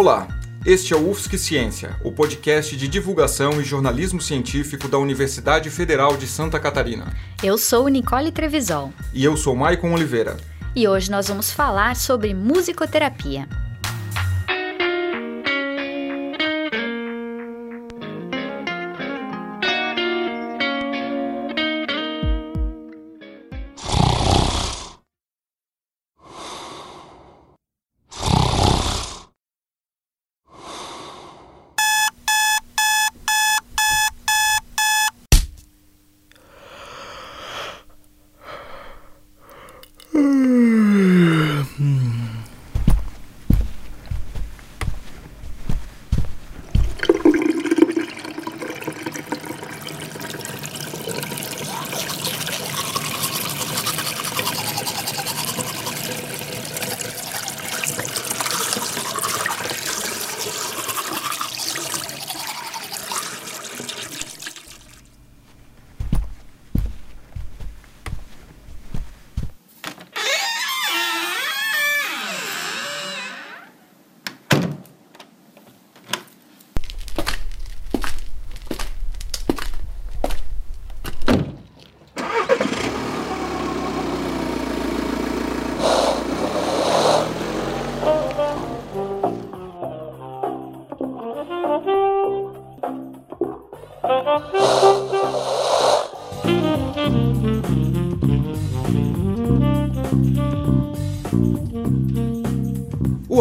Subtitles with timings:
[0.00, 0.26] Olá,
[0.64, 6.16] este é o UFSC Ciência, o podcast de divulgação e jornalismo científico da Universidade Federal
[6.16, 7.14] de Santa Catarina.
[7.42, 8.94] Eu sou Nicole Trevisol.
[9.12, 10.38] E eu sou Maicon Oliveira.
[10.74, 13.46] E hoje nós vamos falar sobre musicoterapia.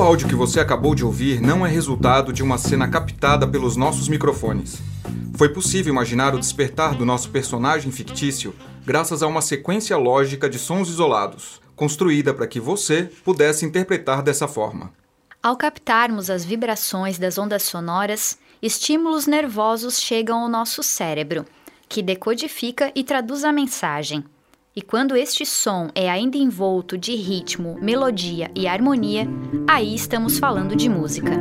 [0.09, 4.07] Áudio que você acabou de ouvir não é resultado de uma cena captada pelos nossos
[4.07, 4.81] microfones.
[5.37, 10.57] Foi possível imaginar o despertar do nosso personagem fictício graças a uma sequência lógica de
[10.57, 14.91] sons isolados, construída para que você pudesse interpretar dessa forma.
[15.43, 21.45] Ao captarmos as vibrações das ondas sonoras, estímulos nervosos chegam ao nosso cérebro,
[21.87, 24.25] que decodifica e traduz a mensagem.
[24.75, 29.27] E quando este som é ainda envolto de ritmo, melodia e harmonia,
[29.67, 31.31] aí estamos falando de música.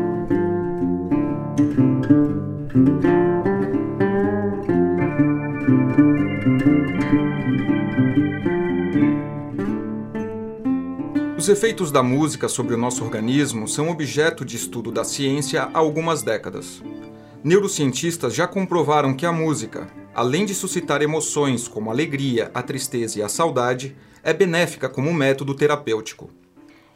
[11.36, 15.78] Os efeitos da música sobre o nosso organismo são objeto de estudo da ciência há
[15.78, 16.82] algumas décadas.
[17.44, 19.86] Neurocientistas já comprovaram que a música,
[20.18, 25.14] além de suscitar emoções como a alegria, a tristeza e a saudade, é benéfica como
[25.14, 26.28] método terapêutico.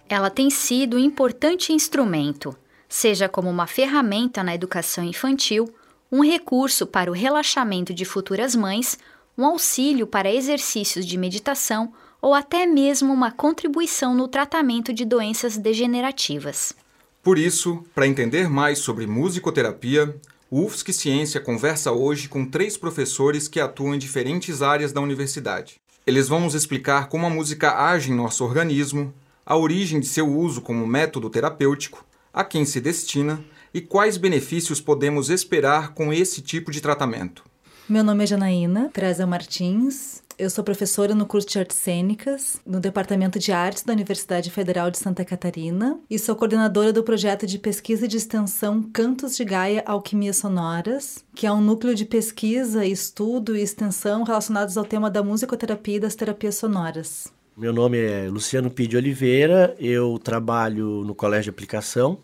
[0.09, 2.53] Ela tem sido um importante instrumento,
[2.89, 5.73] seja como uma ferramenta na educação infantil,
[6.11, 8.99] um recurso para o relaxamento de futuras mães,
[9.39, 15.57] um auxílio para exercícios de meditação ou até mesmo uma contribuição no tratamento de doenças
[15.57, 16.75] degenerativas.
[17.23, 20.13] Por isso, para entender mais sobre musicoterapia,
[20.53, 25.81] o UFSC Ciência conversa hoje com três professores que atuam em diferentes áreas da universidade.
[26.07, 29.15] Eles vão nos explicar como a música age em nosso organismo,
[29.47, 32.05] a origem de seu uso como método terapêutico,
[32.35, 33.43] a quem se destina
[33.73, 37.43] e quais benefícios podemos esperar com esse tipo de tratamento.
[37.89, 42.81] Meu nome é Janaína Treza Martins, eu sou professora no curso de Artes Cênicas, no
[42.81, 47.61] Departamento de Artes da Universidade Federal de Santa Catarina, e sou coordenadora do projeto de
[47.61, 52.85] pesquisa e de extensão Cantos de Gaia Alquimias Sonoras, que é um núcleo de pesquisa,
[52.85, 57.33] estudo e extensão relacionados ao tema da musicoterapia e das terapias sonoras.
[57.57, 62.19] Meu nome é Luciano Pide Oliveira, eu trabalho no Colégio de Aplicação,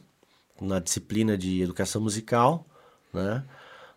[0.61, 2.67] na disciplina de Educação Musical,
[3.15, 3.45] né?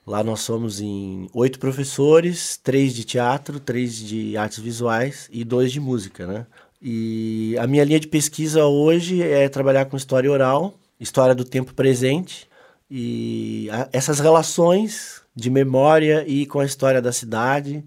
[0.06, 5.72] Lá nós somos em oito professores, três de teatro, três de artes visuais e dois
[5.72, 6.46] de música, né?
[6.82, 11.76] E a minha linha de pesquisa hoje é trabalhar com história oral, história do tempo
[11.76, 12.50] presente
[12.90, 17.84] e a, essas relações de memória e com a história da cidade,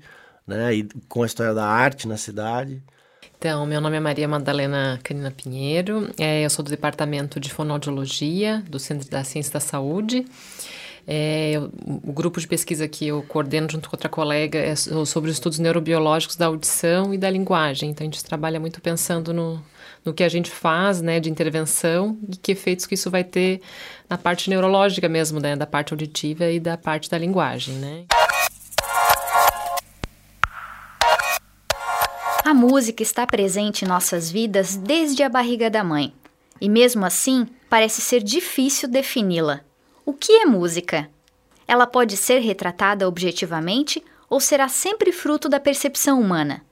[0.47, 0.73] né?
[0.73, 2.81] E com a história da arte na cidade.
[3.37, 8.63] Então, meu nome é Maria Madalena Canina Pinheiro, é, eu sou do Departamento de Fonoaudiologia
[8.71, 10.25] do Centro da Ciência da Saúde.
[11.07, 11.55] É,
[11.87, 15.59] o grupo de pesquisa que eu coordeno junto com outra colega é sobre os estudos
[15.59, 17.91] neurobiológicos da audição e da linguagem.
[17.91, 19.63] Então, a gente trabalha muito pensando no,
[20.05, 23.61] no que a gente faz, né, de intervenção e que efeitos que isso vai ter
[24.09, 28.05] na parte neurológica mesmo, né, da parte auditiva e da parte da linguagem, né.
[32.45, 36.13] A música está presente em nossas vidas desde a barriga da mãe.
[36.61, 39.61] E mesmo assim, parece ser difícil defini-la.
[40.07, 41.09] O que é música?
[41.67, 46.63] Ela pode ser retratada objetivamente ou será sempre fruto da percepção humana?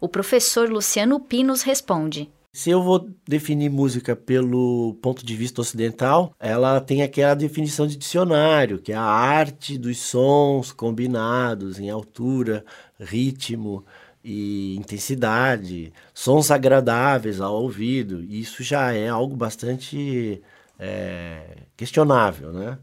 [0.00, 2.30] O professor Luciano Pinos responde.
[2.50, 7.94] Se eu vou definir música pelo ponto de vista ocidental, ela tem aquela definição de
[7.94, 12.64] dicionário, que é a arte dos sons combinados em altura,
[12.98, 13.84] ritmo
[14.24, 18.24] e intensidade, sons agradáveis ao ouvido.
[18.24, 20.42] Isso já é algo bastante
[20.78, 22.78] é, questionável, né?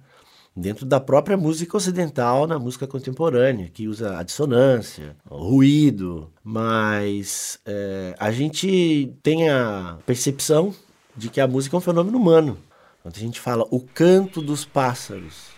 [0.56, 7.60] dentro da própria música ocidental, na música contemporânea, que usa a dissonância, o ruído, mas
[7.66, 10.74] é, a gente tem a percepção
[11.16, 12.58] de que a música é um fenômeno humano.
[13.04, 15.54] Quando a gente fala o canto dos pássaros,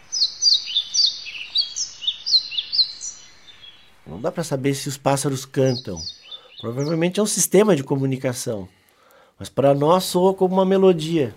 [4.05, 5.99] não dá para saber se os pássaros cantam.
[6.59, 8.67] Provavelmente é um sistema de comunicação,
[9.37, 11.35] mas para nós soa como uma melodia,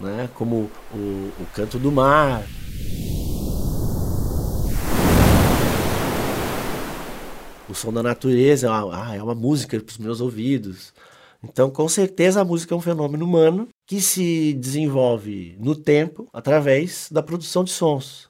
[0.00, 0.28] né?
[0.34, 2.42] como o, o canto do mar,
[7.68, 10.92] o som da natureza é uma, ah, é uma música para os meus ouvidos.
[11.42, 17.08] Então, com certeza, a música é um fenômeno humano que se desenvolve no tempo através
[17.10, 18.28] da produção de sons.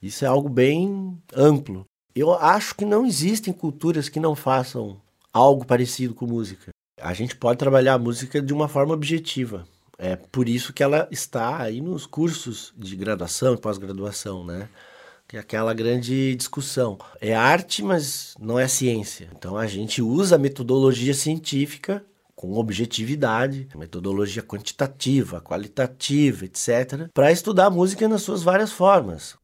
[0.00, 1.84] Isso é algo bem amplo.
[2.14, 5.00] Eu acho que não existem culturas que não façam
[5.32, 6.70] algo parecido com música.
[7.00, 9.66] A gente pode trabalhar a música de uma forma objetiva.
[9.98, 14.68] É por isso que ela está aí nos cursos de graduação e pós-graduação, né?
[15.28, 16.98] que é aquela grande discussão.
[17.20, 19.28] É arte, mas não é ciência.
[19.36, 22.02] Então a gente usa a metodologia científica
[22.34, 29.36] com objetividade, metodologia quantitativa, qualitativa, etc., para estudar a música nas suas várias formas.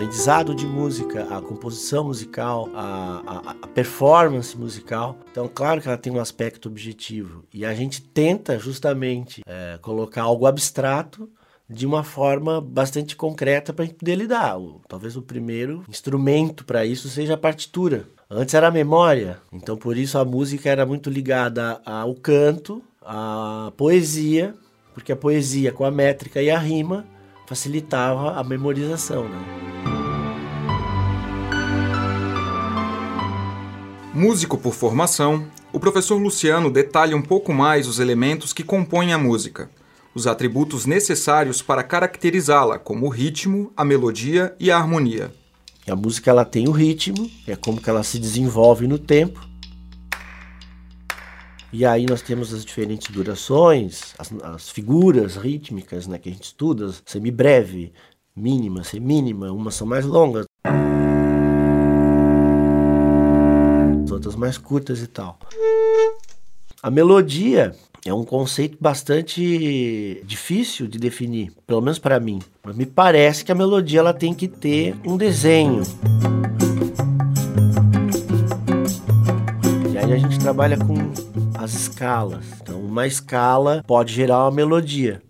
[0.00, 5.18] Aprendizado de música, a composição musical, a, a, a, performance musical.
[5.30, 7.44] Então, claro que ela tem um aspecto objetivo.
[7.52, 11.28] E a gente tenta justamente é, colocar algo abstrato
[11.68, 14.58] de uma forma bastante concreta para a gente poder lidar.
[14.58, 18.06] O, talvez o primeiro instrumento para isso seja a partitura.
[18.30, 23.70] Antes era a memória, então por isso a música era muito ligada ao canto, à
[23.76, 24.54] poesia,
[24.94, 27.04] porque a poesia com a métrica e a rima
[27.50, 29.24] facilitava a memorização.
[29.24, 29.38] Né?
[34.14, 39.18] Músico por formação, o professor Luciano detalha um pouco mais os elementos que compõem a
[39.18, 39.68] música
[40.14, 45.32] os atributos necessários para caracterizá-la, como o ritmo, a melodia e a harmonia.
[45.88, 49.48] A música ela tem o ritmo, é como que ela se desenvolve no tempo.
[51.72, 56.44] E aí nós temos as diferentes durações, as, as figuras rítmicas né, que a gente
[56.44, 57.92] estuda, semibreve,
[58.34, 60.46] mínima, semínima, umas são mais longas,
[64.10, 65.38] outras mais curtas e tal.
[66.82, 67.72] A melodia
[68.04, 72.40] é um conceito bastante difícil de definir, pelo menos para mim.
[72.64, 75.82] Mas me parece que a melodia ela tem que ter um desenho.
[80.50, 80.94] Trabalha com
[81.62, 82.44] as escalas.
[82.60, 85.22] Então, uma escala pode gerar uma melodia.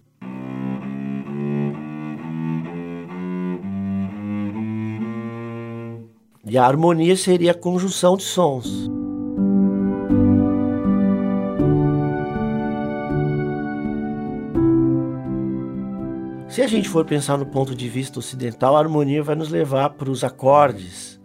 [6.43, 8.89] E a harmonia seria a conjunção de sons.
[16.49, 19.91] Se a gente for pensar no ponto de vista ocidental, a harmonia vai nos levar
[19.91, 21.20] para os acordes.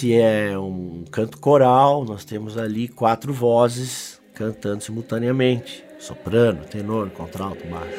[0.00, 7.62] Se é um canto coral, nós temos ali quatro vozes cantando simultaneamente: soprano, tenor, contralto,
[7.66, 7.98] baixo.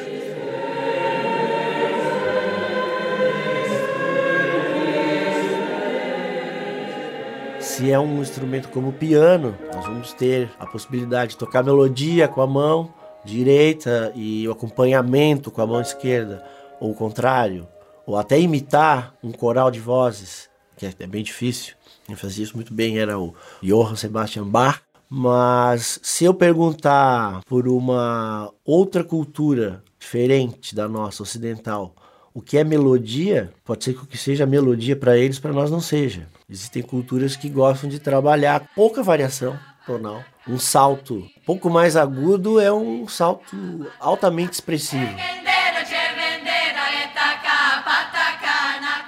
[7.60, 12.26] Se é um instrumento como o piano, nós vamos ter a possibilidade de tocar melodia
[12.26, 12.92] com a mão
[13.24, 16.44] direita e o acompanhamento com a mão esquerda,
[16.80, 17.68] ou o contrário,
[18.04, 21.76] ou até imitar um coral de vozes, que é bem difícil.
[22.06, 24.80] Quem fazia isso muito bem era o Johann Sebastian Bach.
[25.14, 31.94] Mas se eu perguntar por uma outra cultura diferente da nossa ocidental,
[32.32, 35.70] o que é melodia, pode ser que o que seja melodia para eles, para nós
[35.70, 36.26] não seja.
[36.48, 40.24] Existem culturas que gostam de trabalhar pouca variação tonal.
[40.48, 45.14] Um salto pouco mais agudo é um salto altamente expressivo.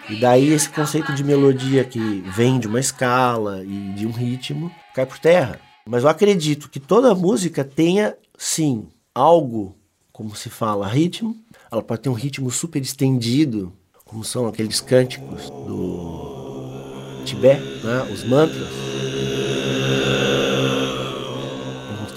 [0.08, 4.70] E daí esse conceito de melodia que vem de uma escala e de um ritmo
[4.94, 5.58] cai por terra.
[5.87, 9.76] Mas eu acredito que toda música tenha, sim, algo,
[10.12, 11.37] como se fala, ritmo,
[11.70, 13.73] ela pode ter um ritmo super estendido,
[14.04, 18.08] como são aqueles cânticos do Tibete, né?
[18.12, 18.68] os mantras.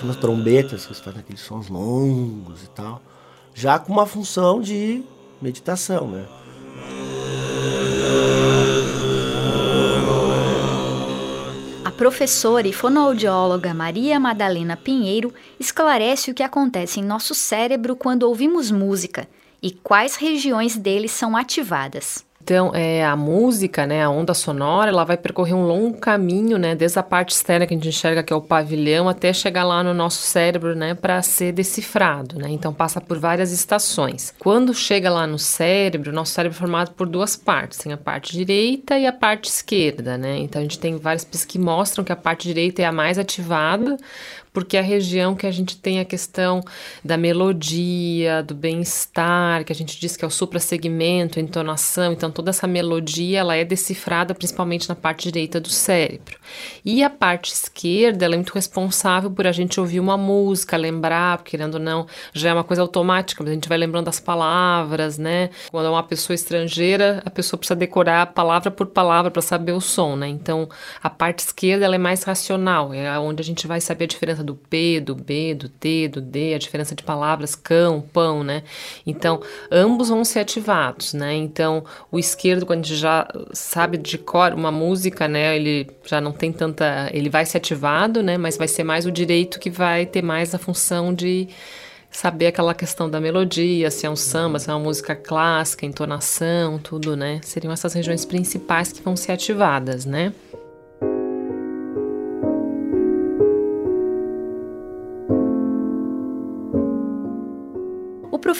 [0.03, 3.01] Umas trombetas que fazem aqueles sons longos e tal,
[3.53, 5.03] já com uma função de
[5.41, 6.25] meditação, né?
[11.97, 18.69] Professora e fonoaudióloga Maria Madalena Pinheiro esclarece o que acontece em nosso cérebro quando ouvimos
[18.69, 19.27] música
[19.63, 22.26] e quais regiões dele são ativadas.
[22.47, 26.75] Então, é, a música, né, a onda sonora, ela vai percorrer um longo caminho, né,
[26.75, 29.83] desde a parte externa que a gente enxerga, que é o pavilhão, até chegar lá
[29.83, 32.47] no nosso cérebro, né, para ser decifrado, né?
[32.49, 34.33] Então, passa por várias estações.
[34.39, 38.31] Quando chega lá no cérebro, nosso cérebro é formado por duas partes, tem a parte
[38.31, 40.37] direita e a parte esquerda, né?
[40.37, 43.19] Então, a gente tem várias pesquisas que mostram que a parte direita é a mais
[43.19, 43.97] ativada,
[44.57, 46.63] porque é a região que a gente tem a questão
[47.05, 52.31] da melodia, do bem-estar, que a gente diz que é o suprassegmento, a entonação, então
[52.31, 56.39] toda essa melodia ela é decifrada principalmente na parte direita do cérebro.
[56.83, 61.43] E a parte esquerda ela é muito responsável por a gente ouvir uma música, lembrar,
[61.43, 65.19] querendo ou não, já é uma coisa automática, mas a gente vai lembrando das palavras,
[65.19, 65.51] né?
[65.69, 69.79] Quando é uma pessoa estrangeira, a pessoa precisa decorar palavra por palavra para saber o
[69.79, 70.27] som, né?
[70.27, 70.67] Então,
[71.03, 74.46] a parte esquerda ela é mais racional, é onde a gente vai saber a diferença
[74.47, 78.63] do P, do B, do T, do D, a diferença de palavras cão, pão, né?
[79.05, 81.35] Então, ambos vão ser ativados, né?
[81.35, 85.55] Então, o esquerdo, quando a gente já sabe de cor uma música, né?
[85.55, 87.09] Ele já não tem tanta.
[87.13, 88.37] Ele vai ser ativado, né?
[88.37, 91.49] Mas vai ser mais o direito que vai ter mais a função de
[92.09, 96.79] saber aquela questão da melodia, se é um samba, se é uma música clássica, entonação,
[96.79, 97.39] tudo, né?
[97.43, 100.33] Seriam essas regiões principais que vão ser ativadas, né?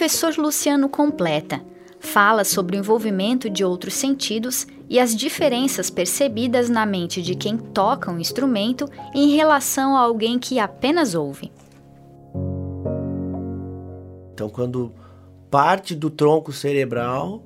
[0.07, 1.61] Professor Luciano completa.
[1.99, 7.57] Fala sobre o envolvimento de outros sentidos e as diferenças percebidas na mente de quem
[7.57, 11.51] toca um instrumento em relação a alguém que apenas ouve.
[14.33, 14.93] Então, quando
[15.51, 17.43] parte do tronco cerebral,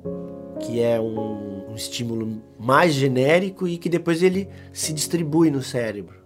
[0.60, 6.22] que é um, um estímulo mais genérico e que depois ele se distribui no cérebro.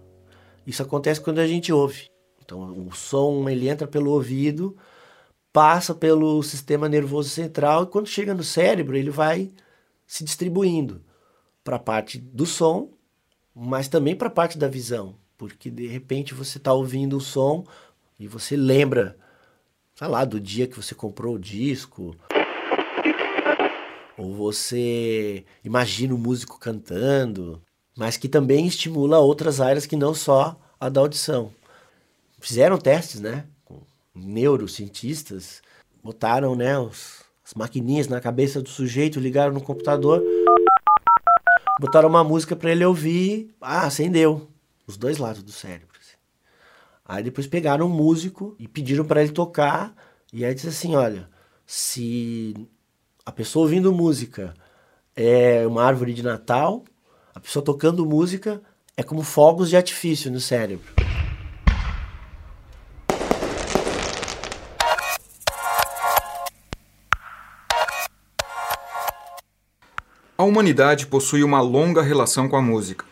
[0.66, 2.10] Isso acontece quando a gente ouve.
[2.44, 4.76] Então, o som ele entra pelo ouvido
[5.56, 9.50] passa pelo sistema nervoso central e quando chega no cérebro ele vai
[10.06, 11.00] se distribuindo
[11.64, 12.90] para a parte do som,
[13.54, 17.64] mas também para a parte da visão, porque de repente você está ouvindo o som
[18.20, 19.16] e você lembra,
[19.94, 22.14] sei lá, do dia que você comprou o disco,
[24.18, 27.62] ou você imagina o músico cantando,
[27.96, 31.50] mas que também estimula outras áreas que não só a da audição.
[32.40, 33.46] Fizeram testes, né?
[34.16, 35.62] Neurocientistas
[36.02, 40.22] botaram né, os, as maquininhas na cabeça do sujeito, ligaram no computador,
[41.80, 44.48] botaram uma música para ele ouvir, ah, acendeu
[44.86, 45.88] os dois lados do cérebro.
[46.00, 46.16] Assim.
[47.04, 49.94] Aí depois pegaram um músico e pediram para ele tocar,
[50.32, 51.28] e aí disse assim, olha,
[51.66, 52.54] se
[53.24, 54.54] a pessoa ouvindo música
[55.14, 56.84] é uma árvore de Natal,
[57.34, 58.62] a pessoa tocando música
[58.96, 61.05] é como fogos de artifício no cérebro.
[70.46, 73.04] Humanidade possui uma longa relação com a música.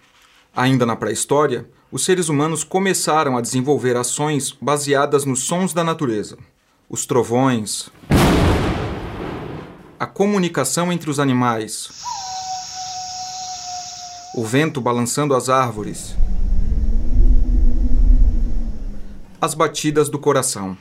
[0.56, 6.38] Ainda na pré-história, os seres humanos começaram a desenvolver ações baseadas nos sons da natureza.
[6.88, 7.90] Os trovões,
[9.98, 11.88] a comunicação entre os animais,
[14.36, 16.16] o vento balançando as árvores,
[19.40, 20.76] as batidas do coração.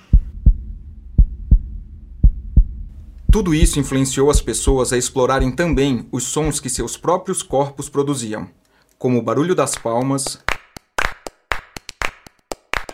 [3.34, 8.48] Tudo isso influenciou as pessoas a explorarem também os sons que seus próprios corpos produziam,
[8.96, 10.38] como o barulho das palmas,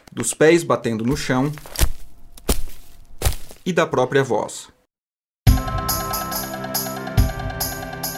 [0.10, 1.52] dos pés batendo no chão
[3.66, 4.70] e da própria voz.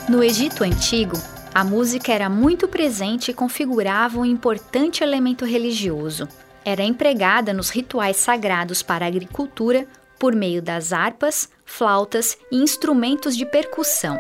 [0.08, 1.18] No Egito Antigo,
[1.56, 6.28] a música era muito presente e configurava um importante elemento religioso.
[6.64, 9.88] Era empregada nos rituais sagrados para a agricultura
[10.20, 14.20] por meio das harpas, flautas e instrumentos de percussão.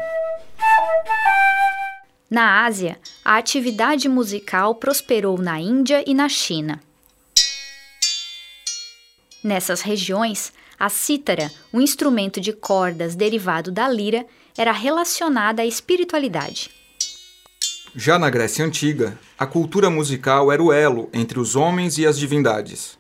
[2.29, 6.81] Na Ásia, a atividade musical prosperou na Índia e na China.
[9.43, 14.25] Nessas regiões, a cítara, um instrumento de cordas derivado da lira,
[14.58, 16.72] era relacionada à espiritualidade.
[17.93, 22.17] Já na Grécia Antiga, a cultura musical era o elo entre os homens e as
[22.17, 22.98] divindades.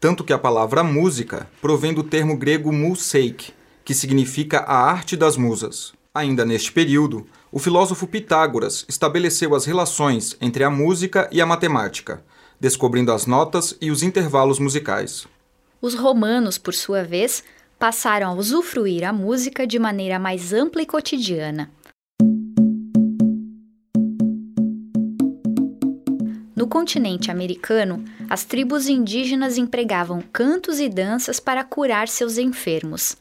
[0.00, 3.52] Tanto que a palavra música provém do termo grego museik,
[3.84, 5.92] que significa a arte das musas.
[6.14, 12.22] Ainda neste período, o filósofo Pitágoras estabeleceu as relações entre a música e a matemática,
[12.60, 15.26] descobrindo as notas e os intervalos musicais.
[15.80, 17.42] Os romanos, por sua vez,
[17.78, 21.70] passaram a usufruir a música de maneira mais ampla e cotidiana.
[26.54, 33.16] No continente americano, as tribos indígenas empregavam cantos e danças para curar seus enfermos.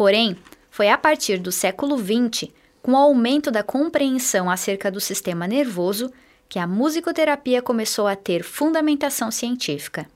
[0.00, 0.34] Porém,
[0.70, 6.10] foi a partir do século XX, com o aumento da compreensão acerca do sistema nervoso,
[6.48, 10.08] que a musicoterapia começou a ter fundamentação científica.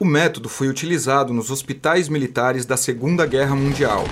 [0.00, 4.02] O método foi utilizado nos hospitais militares da Segunda Guerra Mundial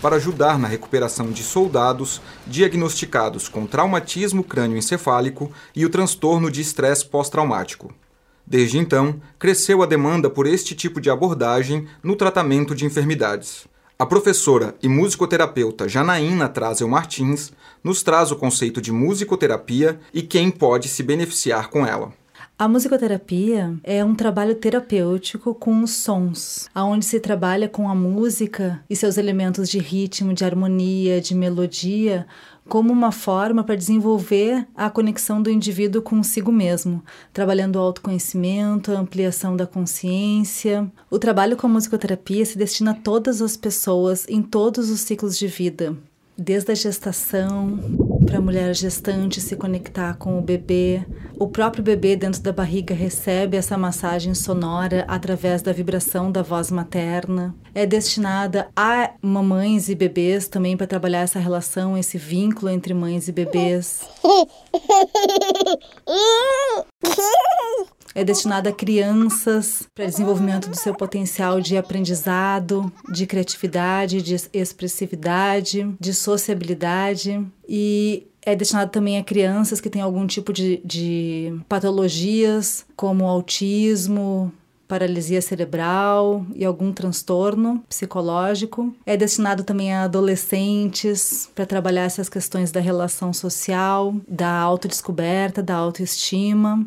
[0.00, 7.04] para ajudar na recuperação de soldados diagnosticados com traumatismo crânioencefálico e o transtorno de estresse
[7.04, 7.94] pós-traumático.
[8.46, 13.66] Desde então, cresceu a demanda por este tipo de abordagem no tratamento de enfermidades.
[13.98, 17.52] A professora e musicoterapeuta Janaína Trazel Martins
[17.84, 22.12] nos traz o conceito de musicoterapia e quem pode se beneficiar com ela.
[22.62, 28.80] A musicoterapia é um trabalho terapêutico com os sons, aonde se trabalha com a música
[28.88, 32.24] e seus elementos de ritmo, de harmonia, de melodia,
[32.68, 37.02] como uma forma para desenvolver a conexão do indivíduo consigo mesmo,
[37.32, 40.88] trabalhando o autoconhecimento, a ampliação da consciência.
[41.10, 45.36] O trabalho com a musicoterapia se destina a todas as pessoas em todos os ciclos
[45.36, 45.96] de vida,
[46.38, 51.04] desde a gestação, para a mulher gestante se conectar com o bebê.
[51.38, 56.70] O próprio bebê dentro da barriga recebe essa massagem sonora através da vibração da voz
[56.70, 57.54] materna.
[57.74, 63.28] É destinada a mamães e bebês também para trabalhar essa relação, esse vínculo entre mães
[63.28, 64.06] e bebês.
[68.14, 75.94] é destinada a crianças para desenvolvimento do seu potencial de aprendizado, de criatividade, de expressividade,
[75.98, 82.84] de sociabilidade e é destinado também a crianças que têm algum tipo de, de patologias,
[82.96, 84.52] como autismo,
[84.88, 88.94] paralisia cerebral e algum transtorno psicológico.
[89.06, 95.76] É destinado também a adolescentes para trabalhar essas questões da relação social, da autodescoberta, da
[95.76, 96.84] autoestima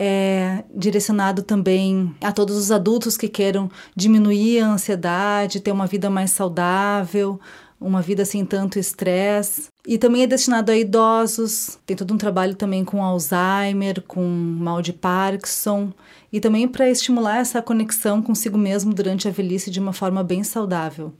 [0.00, 6.08] é direcionado também a todos os adultos que queiram diminuir a ansiedade, ter uma vida
[6.08, 7.40] mais saudável,
[7.80, 9.66] uma vida sem tanto estresse.
[9.84, 14.80] E também é destinado a idosos, tem todo um trabalho também com Alzheimer, com mal
[14.80, 15.92] de Parkinson,
[16.32, 20.44] e também para estimular essa conexão consigo mesmo durante a velhice de uma forma bem
[20.44, 21.12] saudável.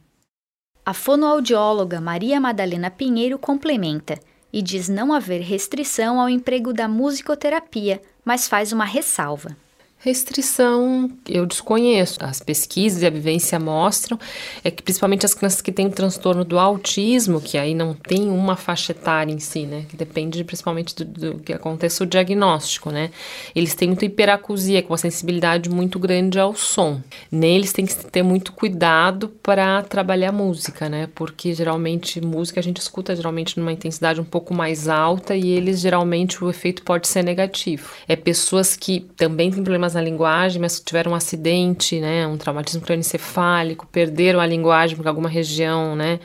[0.86, 4.18] A fonoaudióloga Maria Madalena Pinheiro complementa
[4.52, 9.56] e diz não haver restrição ao emprego da musicoterapia mas faz uma ressalva.
[10.00, 12.18] Restrição, eu desconheço.
[12.22, 14.16] As pesquisas e a vivência mostram
[14.62, 18.54] é que principalmente as crianças que têm transtorno do autismo, que aí não tem uma
[18.54, 19.86] faixa etária em si, né?
[19.88, 23.10] Que depende principalmente do, do que aconteça o diagnóstico, né?
[23.56, 27.00] Eles têm muita hiperacusia, com uma sensibilidade muito grande ao som.
[27.28, 31.08] Neles tem que ter muito cuidado para trabalhar música, né?
[31.12, 35.80] Porque geralmente música a gente escuta geralmente numa intensidade um pouco mais alta e eles
[35.80, 37.90] geralmente o efeito pode ser negativo.
[38.06, 42.36] É pessoas que também têm problemas problemas na linguagem, mas tiveram um acidente, né, um
[42.36, 46.20] traumatismo crânioencefálico, perderam a linguagem porque alguma região, né,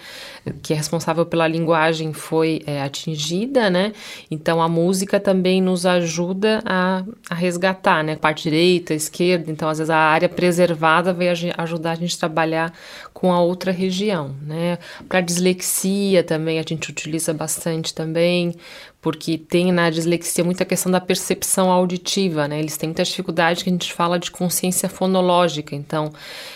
[0.62, 3.94] que é responsável pela linguagem foi é, atingida, né?
[4.30, 8.18] Então a música também nos ajuda a, a resgatar, né?
[8.18, 12.74] Parte direita, esquerda, então às vezes a área preservada vai ajudar a gente a trabalhar
[13.14, 14.78] com a outra região, né?
[15.08, 18.54] Para dislexia também a gente utiliza bastante também,
[19.04, 22.58] porque tem na dislexia muita questão da percepção auditiva, né?
[22.58, 26.14] Eles têm muita dificuldade que a gente fala de consciência fonológica, então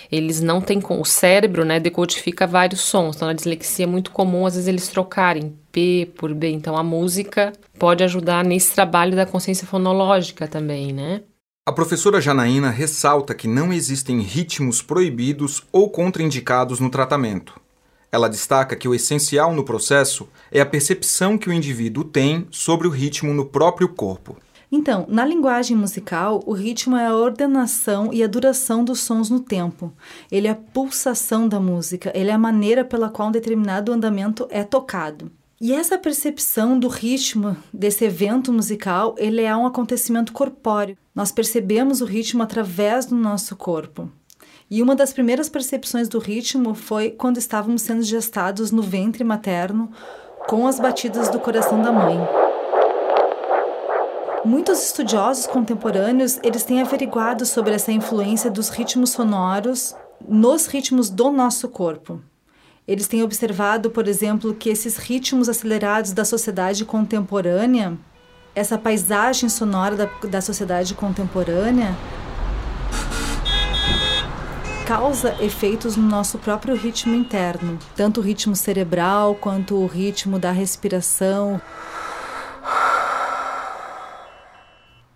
[0.10, 3.18] eles não têm o cérebro, né, decodifica vários sons.
[3.18, 6.84] Então na dislexia é muito comum às vezes eles trocarem P por B, então a
[6.84, 11.24] música pode ajudar nesse trabalho da consciência fonológica também, né?
[11.68, 17.60] A professora Janaína ressalta que não existem ritmos proibidos ou contraindicados no tratamento.
[18.12, 22.88] Ela destaca que o essencial no processo é a percepção que o indivíduo tem sobre
[22.88, 24.38] o ritmo no próprio corpo.
[24.72, 29.40] Então, na linguagem musical, o ritmo é a ordenação e a duração dos sons no
[29.40, 29.94] tempo.
[30.30, 34.46] Ele é a pulsação da música, ele é a maneira pela qual um determinado andamento
[34.50, 35.32] é tocado.
[35.60, 40.98] E essa percepção do ritmo desse evento musical, ele é um acontecimento corpóreo.
[41.16, 44.12] Nós percebemos o ritmo através do nosso corpo.
[44.70, 49.90] E uma das primeiras percepções do ritmo foi quando estávamos sendo gestados no ventre materno
[50.46, 52.18] com as batidas do coração da mãe.
[54.44, 59.96] Muitos estudiosos contemporâneos, eles têm averiguado sobre essa influência dos ritmos sonoros
[60.28, 62.22] nos ritmos do nosso corpo.
[62.86, 67.98] Eles têm observado, por exemplo, que esses ritmos acelerados da sociedade contemporânea,
[68.54, 71.96] essa paisagem sonora da, da sociedade contemporânea,
[74.88, 80.50] causa efeitos no nosso próprio ritmo interno, tanto o ritmo cerebral quanto o ritmo da
[80.50, 81.62] respiração.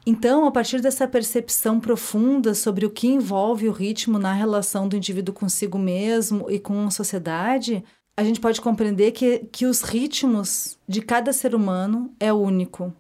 [0.06, 4.98] Então, a partir dessa percepção profunda sobre o que envolve o ritmo na relação do
[4.98, 7.82] indivíduo consigo mesmo e com a sociedade,
[8.18, 12.94] a gente pode compreender que, que os ritmos de cada ser humano é único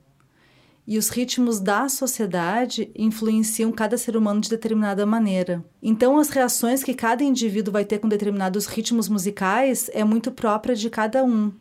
[0.91, 5.63] e os ritmos da sociedade influenciam cada ser humano de determinada maneira.
[5.81, 10.75] Então, as reações que cada indivíduo vai ter com determinados ritmos musicais é muito própria
[10.75, 11.53] de cada um.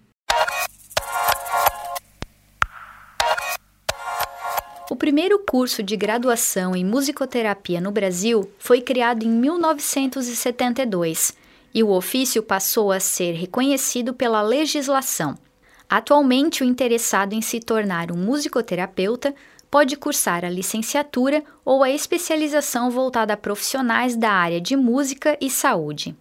[4.90, 11.34] O primeiro curso de graduação em musicoterapia no Brasil foi criado em 1972
[11.72, 15.38] e o ofício passou a ser reconhecido pela legislação.
[15.90, 19.34] Atualmente, o interessado em se tornar um musicoterapeuta
[19.68, 25.50] pode cursar a licenciatura ou a especialização voltada a profissionais da área de música e
[25.50, 26.14] saúde.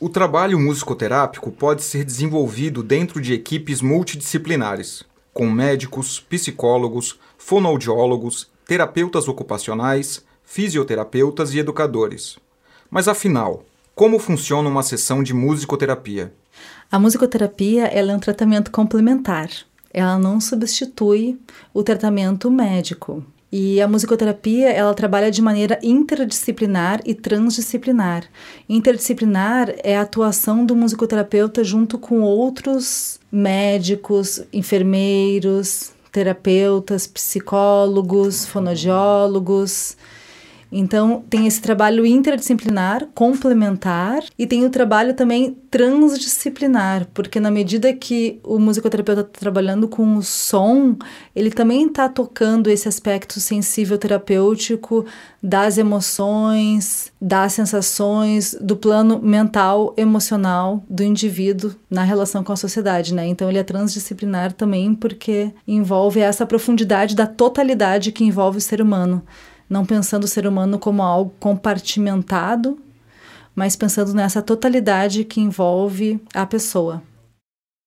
[0.00, 9.28] O trabalho musicoterápico pode ser desenvolvido dentro de equipes multidisciplinares, com médicos, psicólogos, fonoaudiólogos, terapeutas
[9.28, 12.40] ocupacionais, fisioterapeutas e educadores.
[12.90, 16.34] Mas afinal, como funciona uma sessão de musicoterapia?
[16.92, 19.48] A musicoterapia é um tratamento complementar.
[19.94, 21.40] Ela não substitui
[21.72, 23.24] o tratamento médico.
[23.50, 28.24] E a musicoterapia, ela trabalha de maneira interdisciplinar e transdisciplinar.
[28.68, 39.96] Interdisciplinar é a atuação do musicoterapeuta junto com outros médicos, enfermeiros, terapeutas, psicólogos, fonoaudiólogos.
[40.72, 47.92] Então, tem esse trabalho interdisciplinar, complementar, e tem o trabalho também transdisciplinar, porque na medida
[47.92, 50.96] que o musicoterapeuta está trabalhando com o som,
[51.36, 55.04] ele também está tocando esse aspecto sensível terapêutico
[55.42, 63.12] das emoções, das sensações, do plano mental, emocional do indivíduo na relação com a sociedade,
[63.12, 63.26] né?
[63.26, 68.80] Então, ele é transdisciplinar também porque envolve essa profundidade da totalidade que envolve o ser
[68.80, 69.22] humano
[69.72, 72.78] não pensando o ser humano como algo compartimentado,
[73.54, 77.02] mas pensando nessa totalidade que envolve a pessoa.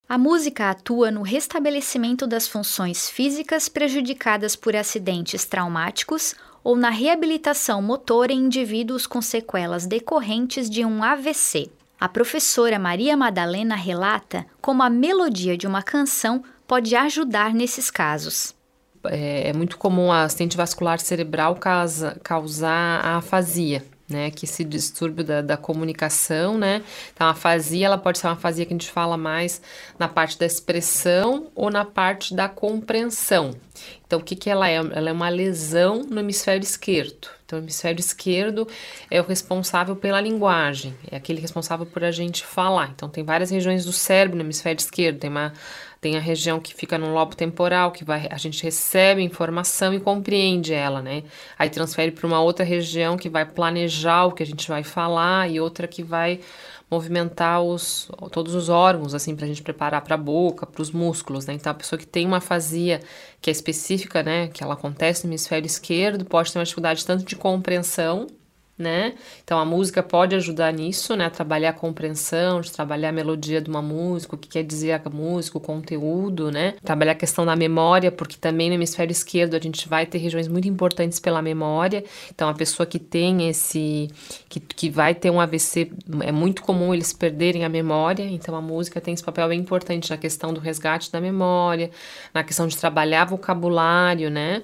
[0.10, 7.84] A música atua no restabelecimento das funções físicas prejudicadas por acidentes traumáticos ou na reabilitação
[7.84, 11.70] motora em indivíduos com sequelas decorrentes de um AVC.
[12.00, 18.55] A professora Maria Madalena relata como a melodia de uma canção pode ajudar nesses casos
[19.10, 24.64] é, é muito comum a acidente vascular cerebral causa, causar a afasia, né, que esse
[24.64, 28.78] distúrbio da, da, comunicação, né, então a afasia, ela pode ser uma afasia que a
[28.78, 29.62] gente fala mais
[29.98, 33.56] na parte da expressão ou na parte da compreensão.
[34.06, 34.76] Então, o que que ela é?
[34.76, 37.28] Ela é uma lesão no hemisfério esquerdo.
[37.46, 38.68] Então, o hemisfério esquerdo
[39.10, 42.92] é o responsável pela linguagem, é aquele responsável por a gente falar.
[42.96, 45.54] Então, tem várias regiões do cérebro no hemisfério esquerdo, tem uma
[46.06, 50.00] tem a região que fica no lobo temporal, que vai, a gente recebe informação e
[50.00, 51.24] compreende ela, né?
[51.58, 55.50] Aí transfere para uma outra região que vai planejar o que a gente vai falar
[55.50, 56.42] e outra que vai
[56.92, 60.92] movimentar os, todos os órgãos, assim, para a gente preparar para a boca, para os
[60.92, 61.56] músculos, né?
[61.56, 63.02] Então, a pessoa que tem uma afasia
[63.42, 67.26] que é específica, né, que ela acontece no hemisfério esquerdo, pode ter uma dificuldade tanto
[67.26, 68.28] de compreensão,
[68.78, 69.14] né?
[69.44, 71.30] Então a música pode ajudar nisso, né?
[71.30, 75.10] Trabalhar a compreensão, de trabalhar a melodia de uma música, o que quer dizer a
[75.10, 76.76] música, o conteúdo, né?
[76.84, 80.48] Trabalhar a questão da memória, porque também no hemisfério esquerdo a gente vai ter regiões
[80.50, 82.04] muito importantes pela memória.
[82.34, 84.10] Então a pessoa que tem esse
[84.50, 88.62] que, que vai ter um AVC, é muito comum eles perderem a memória, então a
[88.62, 91.90] música tem esse papel bem importante na questão do resgate da memória,
[92.34, 94.64] na questão de trabalhar vocabulário, né?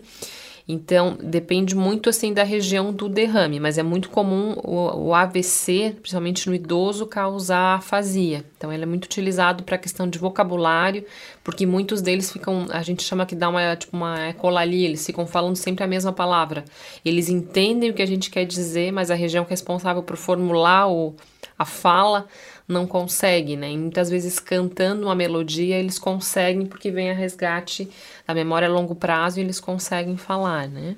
[0.68, 5.96] Então, depende muito assim da região do derrame, mas é muito comum o, o AVC,
[6.02, 8.46] principalmente no idoso, causar afasia.
[8.58, 11.06] Então, ele é muito utilizado para a questão de vocabulário,
[11.44, 15.26] porque muitos deles ficam, a gente chama que dá uma tipo uma ecolalia, eles ficam
[15.26, 16.64] falando sempre a mesma palavra.
[17.04, 21.16] Eles entendem o que a gente quer dizer, mas a região responsável por formular o,
[21.58, 22.28] a fala
[22.72, 23.72] não consegue, né?
[23.72, 27.90] E muitas vezes cantando uma melodia eles conseguem porque vem a resgate
[28.26, 30.96] da memória a longo prazo e eles conseguem falar, né?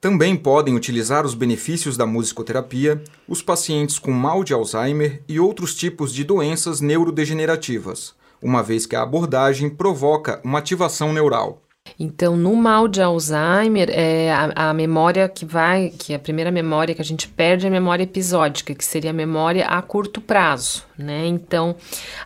[0.00, 5.76] Também podem utilizar os benefícios da musicoterapia os pacientes com mal de Alzheimer e outros
[5.76, 11.62] tipos de doenças neurodegenerativas, uma vez que a abordagem provoca uma ativação neural.
[11.98, 16.50] Então, no mal de Alzheimer, é a, a, memória que vai, que é a primeira
[16.50, 20.20] memória que a gente perde é a memória episódica, que seria a memória a curto
[20.20, 21.26] prazo, né?
[21.26, 21.76] Então,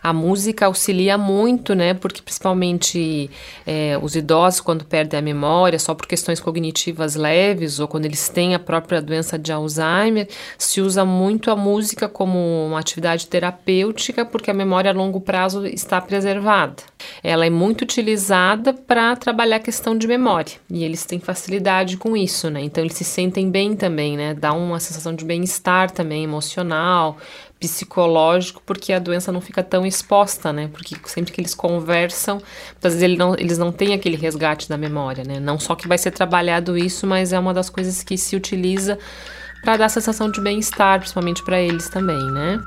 [0.01, 1.93] a música auxilia muito, né?
[1.93, 3.29] Porque principalmente
[3.65, 8.29] é, os idosos, quando perdem a memória, só por questões cognitivas leves ou quando eles
[8.29, 12.37] têm a própria doença de Alzheimer, se usa muito a música como
[12.67, 16.75] uma atividade terapêutica, porque a memória a longo prazo está preservada.
[17.23, 22.15] Ela é muito utilizada para trabalhar a questão de memória e eles têm facilidade com
[22.15, 22.61] isso, né?
[22.61, 24.33] Então, eles se sentem bem também, né?
[24.33, 27.17] Dá uma sensação de bem-estar também emocional
[27.59, 30.69] psicológico, porque a doença não fica tão exposta, né?
[30.71, 32.35] Porque sempre que eles conversam,
[32.71, 35.39] muitas vezes eles não, eles não têm aquele resgate da memória, né?
[35.39, 38.97] Não só que vai ser trabalhado isso, mas é uma das coisas que se utiliza
[39.61, 42.61] para dar sensação de bem-estar, principalmente para eles também, né?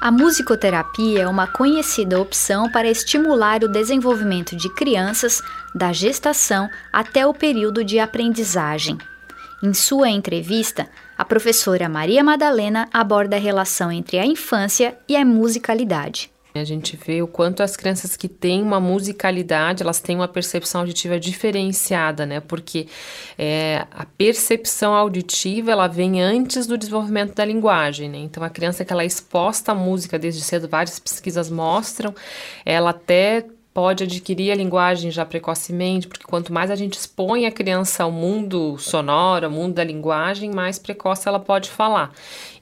[0.00, 5.42] A musicoterapia é uma conhecida opção para estimular o desenvolvimento de crianças
[5.74, 8.96] da gestação até o período de aprendizagem.
[9.62, 15.22] Em sua entrevista, a professora Maria Madalena aborda a relação entre a infância e a
[15.22, 16.30] musicalidade.
[16.54, 20.80] A gente vê o quanto as crianças que têm uma musicalidade, elas têm uma percepção
[20.80, 22.40] auditiva diferenciada, né?
[22.40, 22.88] Porque
[23.38, 28.18] é, a percepção auditiva, ela vem antes do desenvolvimento da linguagem, né?
[28.18, 32.14] Então, a criança que ela é exposta à música desde cedo, várias pesquisas mostram,
[32.64, 37.52] ela até pode adquirir a linguagem já precocemente, porque quanto mais a gente expõe a
[37.52, 42.12] criança ao mundo sonoro, ao mundo da linguagem, mais precoce ela pode falar.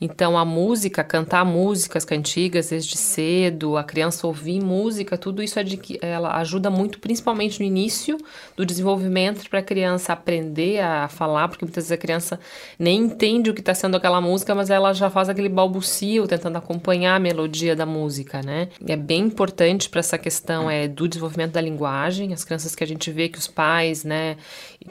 [0.00, 5.58] Então, a música, cantar músicas cantigas desde cedo, a criança ouvir música, tudo isso
[6.02, 8.18] ela ajuda muito, principalmente no início
[8.54, 12.38] do desenvolvimento, para a criança aprender a falar, porque muitas vezes a criança
[12.78, 16.56] nem entende o que está sendo aquela música, mas ela já faz aquele balbucio tentando
[16.58, 18.68] acompanhar a melodia da música, né?
[18.86, 22.86] É bem importante para essa questão é do desenvolvimento da linguagem, as crianças que a
[22.86, 24.36] gente vê que os pais, né,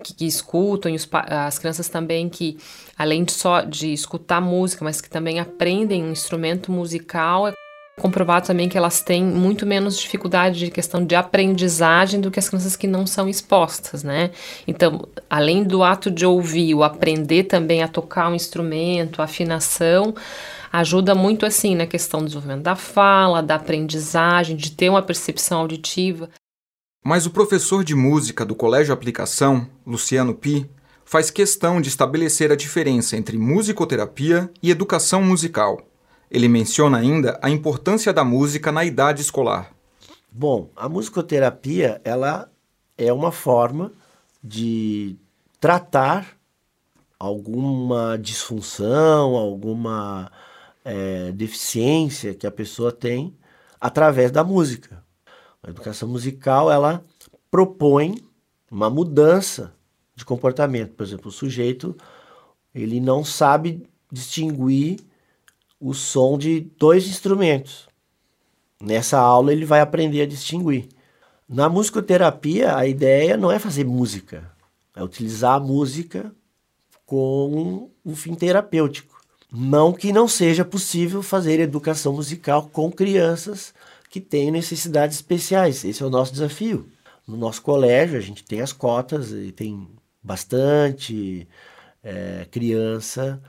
[0.02, 2.58] que, que escutam, os, as crianças também que,
[2.98, 7.54] além de só de escutar música, mas que também aprendem um instrumento musical, é
[8.00, 12.48] comprovado também que elas têm muito menos dificuldade de questão de aprendizagem do que as
[12.48, 14.32] crianças que não são expostas, né?
[14.66, 20.14] Então, além do ato de ouvir, o aprender também a tocar um instrumento, a afinação,
[20.72, 25.62] ajuda muito assim na questão do desenvolvimento da fala, da aprendizagem, de ter uma percepção
[25.62, 26.30] auditiva.
[27.04, 30.70] Mas o professor de música do Colégio Aplicação, Luciano Pi,
[31.06, 35.82] faz questão de estabelecer a diferença entre musicoterapia e educação musical.
[36.30, 39.72] Ele menciona ainda a importância da música na idade escolar.
[40.30, 42.52] Bom, a musicoterapia ela
[42.98, 43.94] é uma forma
[44.44, 45.16] de
[45.60, 46.38] tratar
[47.20, 50.30] alguma disfunção, alguma
[50.88, 53.36] é, deficiência que a pessoa tem
[53.80, 55.04] através da música.
[55.62, 57.04] A educação musical ela
[57.52, 58.16] propõe
[58.72, 59.74] uma mudança
[60.16, 60.94] de comportamento.
[60.94, 61.94] Por exemplo, o sujeito
[62.74, 65.02] ele não sabe distinguir
[65.78, 67.90] o som de dois instrumentos.
[68.82, 70.88] Nessa aula ele vai aprender a distinguir.
[71.50, 74.50] Na musicoterapia, a ideia não é fazer música,
[74.96, 76.34] é utilizar a música
[77.06, 79.17] com um fim terapêutico.
[79.52, 83.74] Não que não seja possível fazer educação musical com crianças
[84.10, 85.86] que têm necessidades especiais.
[85.86, 86.90] Esse é o nosso desafio.
[87.26, 89.88] No nosso colégio, a gente tem as cotas e tem
[90.22, 91.48] bastante
[92.04, 93.42] é, criança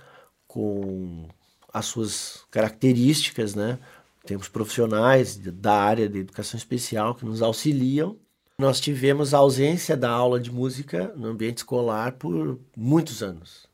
[0.46, 1.28] com
[1.72, 3.78] as suas características, né?
[4.24, 8.16] Temos profissionais da área de educação especial que nos auxiliam.
[8.58, 13.67] Nós tivemos a ausência da aula de música no ambiente escolar por muitos anos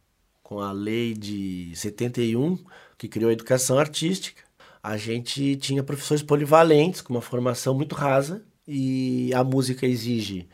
[0.55, 2.57] com a lei de 71,
[2.97, 4.40] que criou a educação artística,
[4.81, 10.49] a gente tinha professores polivalentes, com uma formação muito rasa, e a música exige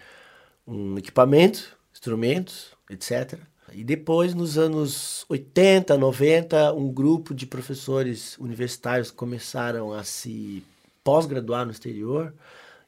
[0.67, 3.39] um equipamento, instrumentos, etc.
[3.75, 10.65] E depois, nos anos 80, 90, um grupo de professores universitários começaram a se
[11.05, 12.33] pós-graduar no exterior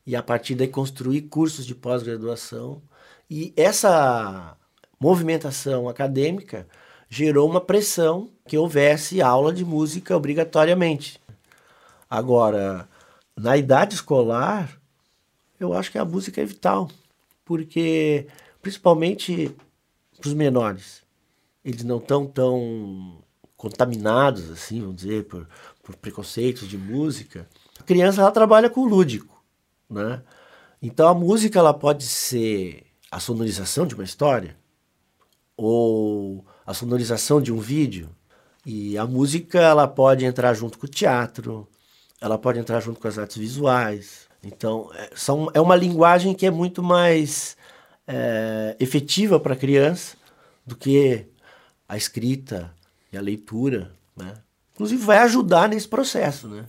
[0.07, 2.81] e a partir daí construir cursos de pós-graduação.
[3.29, 4.57] E essa
[4.98, 6.66] movimentação acadêmica
[7.12, 11.20] gerou uma pressão que houvesse aula de música obrigatoriamente.
[12.09, 12.88] Agora,
[13.37, 14.81] na idade escolar,
[15.61, 16.90] eu acho que a música é vital,
[17.44, 18.27] porque
[18.62, 19.55] principalmente
[20.18, 21.03] para os menores,
[21.62, 23.22] eles não estão tão
[23.59, 25.46] contaminados assim, vamos dizer, por,
[25.83, 27.46] por preconceitos de música.
[27.79, 29.44] A criança ela trabalha com o lúdico,
[29.88, 30.22] né?
[30.81, 34.57] Então a música ela pode ser a sonorização de uma história
[35.55, 38.09] ou a sonorização de um vídeo.
[38.64, 41.68] E a música ela pode entrar junto com o teatro,
[42.20, 44.29] ela pode entrar junto com as artes visuais.
[44.42, 47.57] Então, é, são, é uma linguagem que é muito mais
[48.07, 50.16] é, efetiva para a criança
[50.66, 51.27] do que
[51.88, 52.72] a escrita
[53.12, 54.35] e a leitura, né?
[54.75, 56.64] Inclusive vai ajudar nesse processo, né?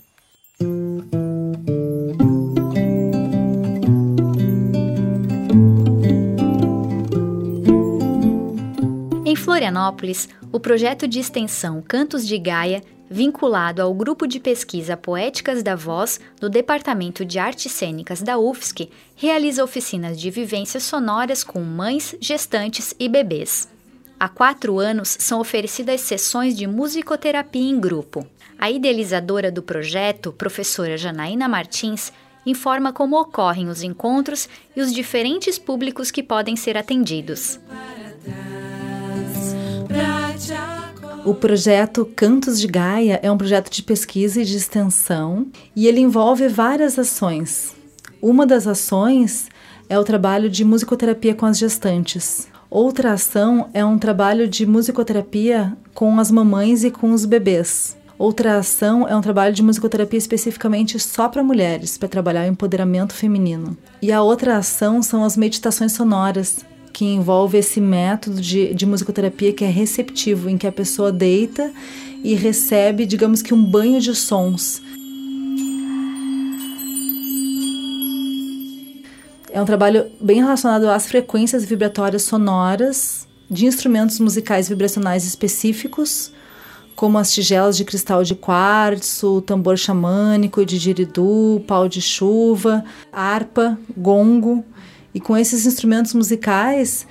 [9.63, 15.73] Florianópolis, o projeto de extensão Cantos de Gaia, vinculado ao grupo de pesquisa Poéticas da
[15.73, 22.13] Voz do Departamento de Artes Cênicas da UFSC, realiza oficinas de vivências sonoras com mães,
[22.19, 23.69] gestantes e bebês.
[24.19, 28.27] Há quatro anos são oferecidas sessões de musicoterapia em grupo.
[28.59, 32.11] A idealizadora do projeto, professora Janaína Martins,
[32.45, 37.61] informa como ocorrem os encontros e os diferentes públicos que podem ser atendidos.
[41.25, 46.01] O projeto Cantos de Gaia é um projeto de pesquisa e de extensão e ele
[46.01, 47.73] envolve várias ações.
[48.21, 49.47] Uma das ações
[49.87, 52.47] é o trabalho de musicoterapia com as gestantes.
[52.69, 57.95] Outra ação é um trabalho de musicoterapia com as mamães e com os bebês.
[58.17, 63.13] Outra ação é um trabalho de musicoterapia especificamente só para mulheres, para trabalhar o empoderamento
[63.13, 63.77] feminino.
[64.01, 69.51] E a outra ação são as meditações sonoras, que envolve esse método de, de musicoterapia
[69.51, 71.73] que é receptivo, em que a pessoa deita
[72.23, 74.81] e recebe, digamos que, um banho de sons.
[79.51, 86.31] É um trabalho bem relacionado às frequências vibratórias sonoras de instrumentos musicais vibracionais específicos,
[86.95, 93.77] como as tigelas de cristal de quartzo, tambor xamânico, de didgeridoo, pau de chuva, harpa,
[93.97, 94.63] gongo,
[95.13, 97.05] e com esses instrumentos musicais,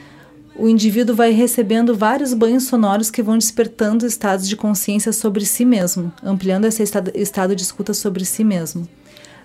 [0.57, 5.65] o indivíduo vai recebendo vários banhos sonoros que vão despertando estados de consciência sobre si
[5.65, 8.87] mesmo, ampliando esse estado de escuta sobre si mesmo.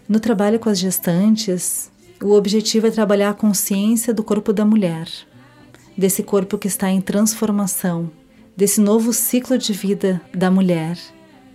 [0.08, 1.92] No trabalho com as gestantes,
[2.22, 5.08] o objetivo é trabalhar a consciência do corpo da mulher,
[5.98, 8.10] desse corpo que está em transformação,
[8.56, 10.98] desse novo ciclo de vida da mulher.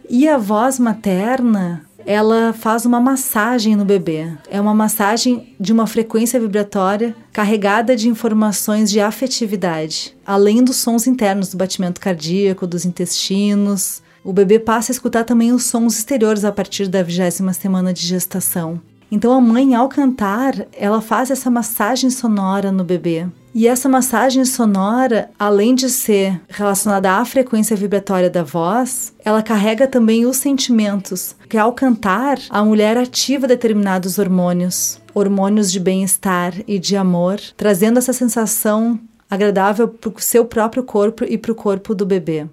[0.09, 4.31] E a voz materna ela faz uma massagem no bebê.
[4.51, 11.07] É uma massagem de uma frequência vibratória carregada de informações de afetividade, além dos sons
[11.07, 14.03] internos do batimento cardíaco, dos intestinos.
[14.25, 18.07] O bebê passa a escutar também os sons exteriores a partir da vigésima semana de
[18.07, 18.81] gestação.
[19.11, 23.27] Então a mãe, ao cantar, ela faz essa massagem sonora no bebê.
[23.55, 29.87] E essa massagem sonora, além de ser relacionada à frequência vibratória da voz, ela carrega
[29.87, 36.79] também os sentimentos, que ao cantar, a mulher ativa determinados hormônios, hormônios de bem-estar e
[36.79, 38.99] de amor, trazendo essa sensação
[39.31, 42.49] agradável para o seu próprio corpo e para o corpo do bebê.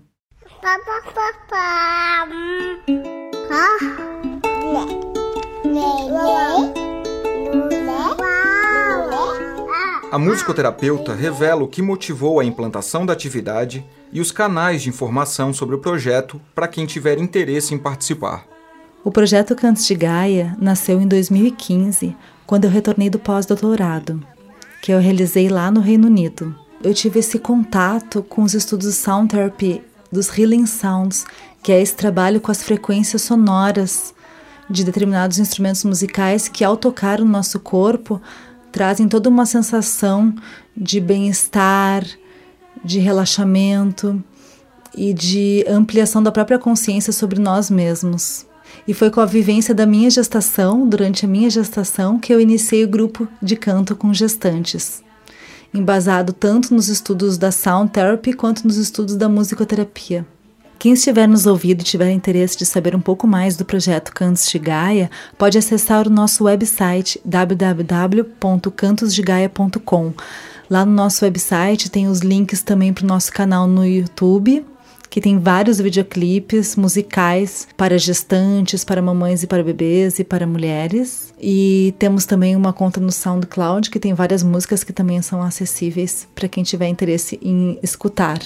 [10.11, 15.53] A musicoterapeuta revela o que motivou a implantação da atividade e os canais de informação
[15.53, 18.43] sobre o projeto para quem tiver interesse em participar.
[19.03, 22.17] O projeto Cantos de Gaia nasceu em 2015,
[22.47, 24.19] quando eu retornei do pós-doutorado,
[24.81, 26.55] que eu realizei lá no Reino Unido.
[26.83, 31.23] Eu tive esse contato com os estudos Sound Therapy, dos Healing Sounds,
[31.61, 34.15] que é esse trabalho com as frequências sonoras
[34.67, 38.21] de determinados instrumentos musicais que, ao tocar o nosso corpo,
[38.71, 40.33] trazem toda uma sensação
[40.75, 42.03] de bem-estar,
[42.83, 44.23] de relaxamento
[44.95, 48.45] e de ampliação da própria consciência sobre nós mesmos.
[48.87, 52.83] E foi com a vivência da minha gestação, durante a minha gestação, que eu iniciei
[52.83, 55.03] o grupo de canto com gestantes,
[55.73, 60.25] embasado tanto nos estudos da Sound Therapy quanto nos estudos da musicoterapia.
[60.79, 64.49] Quem estiver nos ouvindo e tiver interesse de saber um pouco mais do projeto Cantos
[64.49, 70.13] de Gaia, pode acessar o nosso website www.cantosdegaia.com.
[70.69, 74.65] Lá no nosso website tem os links também para o nosso canal no YouTube,
[75.09, 81.33] que tem vários videoclipes musicais para gestantes, para mamães e para bebês e para mulheres.
[81.41, 86.25] E temos também uma conta no SoundCloud que tem várias músicas que também são acessíveis
[86.33, 88.39] para quem tiver interesse em escutar.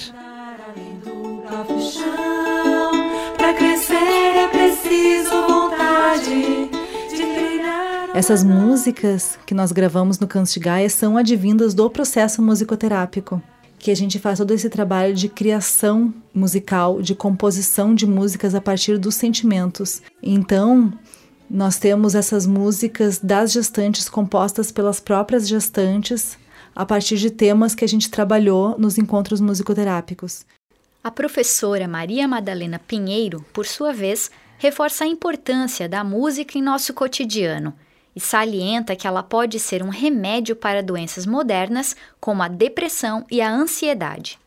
[8.14, 13.42] Essas músicas que nós gravamos no Canto de Gaia são advindas do processo musicoterápico,
[13.76, 18.60] que a gente faz todo esse trabalho de criação musical, de composição de músicas a
[18.60, 20.00] partir dos sentimentos.
[20.22, 20.92] Então,
[21.50, 26.38] nós temos essas músicas das gestantes compostas pelas próprias gestantes
[26.74, 30.46] a partir de temas que a gente trabalhou nos encontros musicoterápicos.
[31.02, 36.94] A professora Maria Madalena Pinheiro, por sua vez, reforça a importância da música em nosso
[36.94, 37.74] cotidiano
[38.14, 43.40] e salienta que ela pode ser um remédio para doenças modernas como a depressão e
[43.40, 44.38] a ansiedade.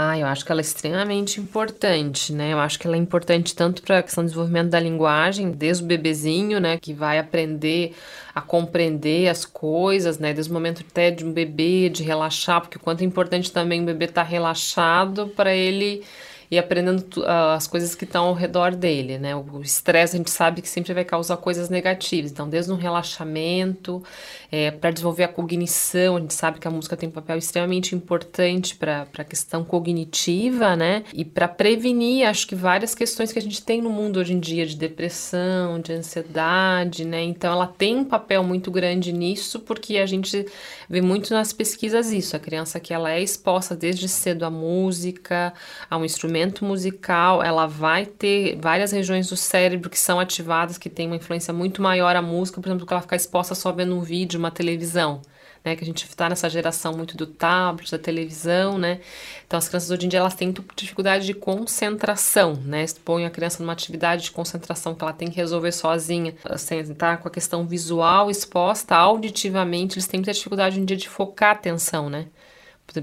[0.00, 2.52] Ah, eu acho que ela é extremamente importante, né?
[2.52, 5.82] Eu acho que ela é importante tanto para a questão do desenvolvimento da linguagem, desde
[5.82, 7.96] o bebezinho, né, que vai aprender
[8.32, 12.76] a compreender as coisas, né, desde o momento até de um bebê, de relaxar, porque
[12.76, 16.04] o quanto é importante também o bebê estar tá relaxado para ele
[16.50, 19.36] e aprendendo uh, as coisas que estão ao redor dele, né?
[19.36, 24.02] O estresse a gente sabe que sempre vai causar coisas negativas, então desde um relaxamento,
[24.50, 27.94] é, para desenvolver a cognição, a gente sabe que a música tem um papel extremamente
[27.94, 31.04] importante para a questão cognitiva, né?
[31.12, 34.40] E para prevenir, acho que várias questões que a gente tem no mundo hoje em
[34.40, 37.22] dia de depressão, de ansiedade, né?
[37.22, 40.46] Então ela tem um papel muito grande nisso, porque a gente
[40.88, 45.52] vê muito nas pesquisas isso, a criança que ela é exposta desde cedo à música,
[45.90, 50.88] a um instrumento musical, ela vai ter várias regiões do cérebro que são ativadas, que
[50.88, 53.94] tem uma influência muito maior à música, por exemplo, que ela ficar exposta só vendo
[53.94, 55.20] um vídeo, uma televisão.
[55.64, 59.00] Né, que a gente está nessa geração muito do tablet, da televisão, né?
[59.44, 62.86] Então as crianças hoje em dia elas têm dificuldade de concentração, né?
[63.04, 67.16] Põe a criança numa atividade de concentração que ela tem que resolver sozinha, assim, tá
[67.16, 71.48] com a questão visual exposta, auditivamente, eles têm muita dificuldade hoje em dia de focar
[71.48, 72.28] a atenção, né?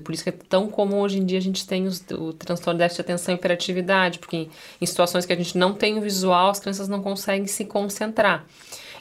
[0.03, 2.77] Por isso que é tão comum hoje em dia a gente tem os, o transtorno
[2.77, 4.49] de déficit de atenção e hiperatividade, porque em,
[4.81, 8.45] em situações que a gente não tem o visual, as crianças não conseguem se concentrar.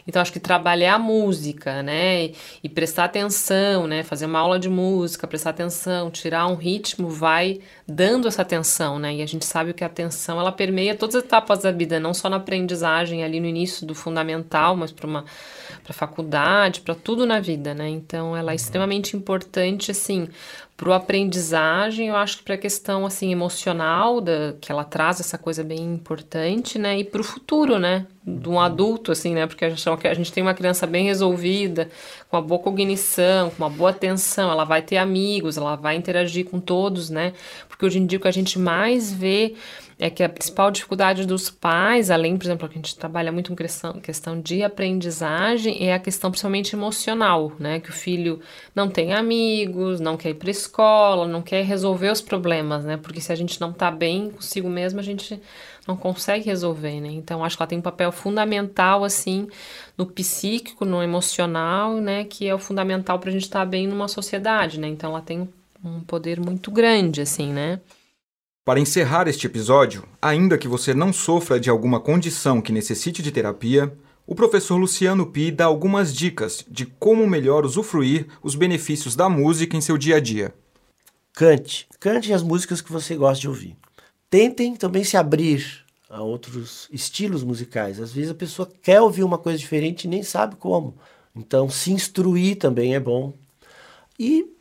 [0.06, 2.30] Então, acho que trabalhar a música, né,
[2.62, 7.60] e, prestar atenção, né, fazer uma aula de música, prestar atenção, tirar um ritmo, vai
[7.86, 11.24] dando essa atenção, né, e a gente sabe que a atenção, ela permeia todas as
[11.24, 15.24] etapas da vida, não só na aprendizagem ali no início do fundamental, mas para uma
[15.82, 20.28] para faculdade, para tudo na vida, né, então ela é extremamente importante, assim,
[20.76, 25.20] para o aprendizagem, eu acho que para a questão assim emocional da que ela traz
[25.20, 26.98] essa coisa bem importante, né?
[26.98, 28.06] E para o futuro, né?
[28.26, 29.46] De um adulto, assim, né?
[29.46, 31.88] Porque a gente, a gente tem uma criança bem resolvida,
[32.28, 36.44] com uma boa cognição, com uma boa atenção, ela vai ter amigos, ela vai interagir
[36.46, 37.34] com todos, né?
[37.68, 39.54] Porque hoje em dia o que a gente mais vê
[39.98, 43.54] é que a principal dificuldade dos pais, além, por exemplo, que a gente trabalha muito
[43.54, 47.78] com questão, de aprendizagem, é a questão principalmente emocional, né?
[47.78, 48.40] Que o filho
[48.74, 52.96] não tem amigos, não quer ir para escola, não quer resolver os problemas, né?
[52.96, 55.40] Porque se a gente não está bem consigo mesmo, a gente
[55.86, 57.10] não consegue resolver, né?
[57.12, 59.46] Então, acho que ela tem um papel fundamental, assim,
[59.96, 62.24] no psíquico, no emocional, né?
[62.24, 64.88] Que é o fundamental para a gente estar tá bem numa sociedade, né?
[64.88, 65.48] Então, ela tem
[65.84, 67.80] um poder muito grande, assim, né?
[68.64, 73.30] Para encerrar este episódio, ainda que você não sofra de alguma condição que necessite de
[73.30, 73.94] terapia,
[74.26, 79.76] o professor Luciano Pi dá algumas dicas de como melhor usufruir os benefícios da música
[79.76, 80.54] em seu dia a dia.
[81.34, 81.86] Cante.
[82.00, 83.76] Cante as músicas que você gosta de ouvir.
[84.30, 88.00] Tentem também se abrir a outros estilos musicais.
[88.00, 90.96] Às vezes a pessoa quer ouvir uma coisa diferente e nem sabe como.
[91.36, 93.34] Então, se instruir também é bom.
[94.18, 94.53] E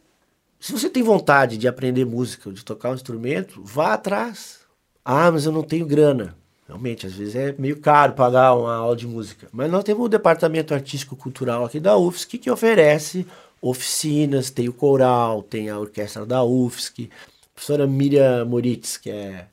[0.63, 4.59] se você tem vontade de aprender música, de tocar um instrumento, vá atrás.
[5.03, 6.37] Ah, mas eu não tenho grana.
[6.65, 9.49] Realmente, às vezes é meio caro pagar uma aula de música.
[9.51, 13.27] Mas nós temos o Departamento Artístico Cultural aqui da UFSC que oferece
[13.61, 17.09] oficinas, tem o coral, tem a orquestra da UFSC.
[17.11, 19.47] A professora Miriam Moritz, que é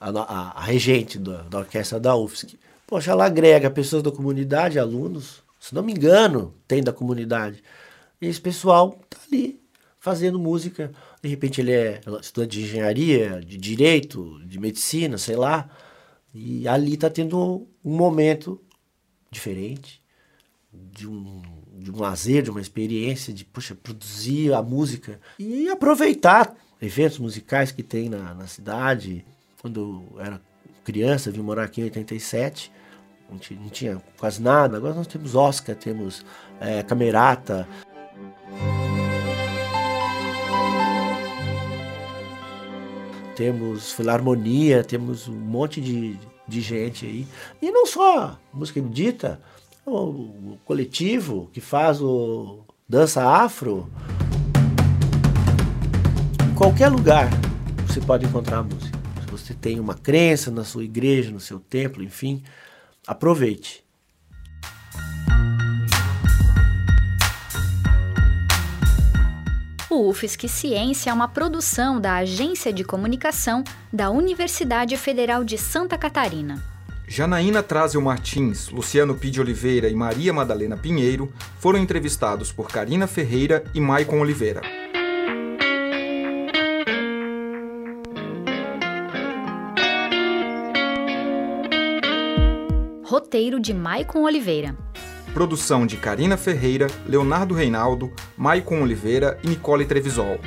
[0.00, 2.58] a, a, a regente da, da orquestra da UFSC.
[2.88, 5.44] Poxa, ela agrega pessoas da comunidade, alunos.
[5.60, 7.62] Se não me engano, tem da comunidade.
[8.20, 9.64] E esse pessoal tá ali
[10.06, 10.92] fazendo música.
[11.20, 15.68] De repente ele é estudante de engenharia, de direito, de medicina, sei lá.
[16.32, 18.60] E ali está tendo um momento
[19.28, 20.00] diferente,
[20.72, 21.42] de um,
[21.76, 27.72] de um lazer, de uma experiência, de puxa, produzir a música e aproveitar eventos musicais
[27.72, 29.26] que tem na, na cidade.
[29.60, 30.40] Quando eu era
[30.84, 32.70] criança, vim morar aqui em 87,
[33.28, 34.76] não tinha, não tinha quase nada.
[34.76, 36.24] Agora nós temos Oscar, temos
[36.60, 37.66] é, Camerata.
[43.36, 46.18] Temos Filarmonia, temos um monte de,
[46.48, 47.26] de gente aí.
[47.60, 49.40] E não só música erudita,
[49.84, 53.88] o, coletivo que faz o dança afro.
[56.50, 57.28] Em qualquer lugar
[57.86, 58.98] você pode encontrar música.
[59.20, 62.42] Se você tem uma crença na sua igreja, no seu templo, enfim,
[63.06, 63.84] aproveite.
[69.96, 75.96] O UFSC Ciência é uma produção da Agência de Comunicação da Universidade Federal de Santa
[75.96, 76.62] Catarina.
[77.08, 83.64] Janaína Trázio Martins, Luciano Pide Oliveira e Maria Madalena Pinheiro foram entrevistados por Karina Ferreira
[83.74, 84.60] e Maicon Oliveira.
[93.02, 94.76] Roteiro de Maicon Oliveira.
[95.36, 100.40] Produção de Karina Ferreira, Leonardo Reinaldo, Maicon Oliveira e Nicole Trevisol.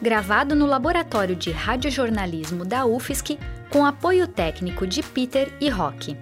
[0.00, 6.16] gravado no Laboratório de Radiojornalismo da UFSC, com apoio técnico de Peter e Rock.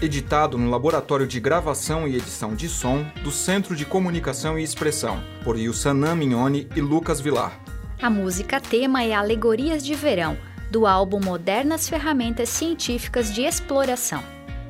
[0.00, 5.22] Editado no Laboratório de Gravação e Edição de Som do Centro de Comunicação e Expressão,
[5.44, 7.60] por Yusanã Mignoni e Lucas Vilar.
[8.00, 10.38] A música tema é Alegorias de Verão,
[10.70, 14.22] do álbum Modernas Ferramentas Científicas de Exploração.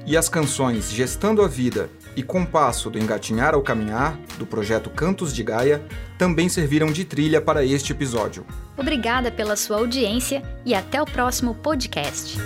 [0.04, 5.34] E as canções Gestando a Vida e Compasso do Engatinhar ao Caminhar, do projeto Cantos
[5.34, 5.82] de Gaia,
[6.18, 8.46] também serviram de trilha para este episódio.
[8.76, 12.38] Obrigada pela sua audiência e até o próximo podcast.